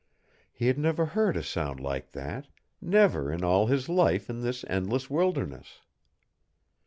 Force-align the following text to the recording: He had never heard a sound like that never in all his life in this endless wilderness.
He 0.51 0.65
had 0.65 0.79
never 0.79 1.05
heard 1.05 1.37
a 1.37 1.43
sound 1.43 1.79
like 1.79 2.13
that 2.13 2.47
never 2.81 3.31
in 3.31 3.43
all 3.43 3.67
his 3.67 3.87
life 3.87 4.31
in 4.31 4.41
this 4.41 4.65
endless 4.67 5.11
wilderness. 5.11 5.81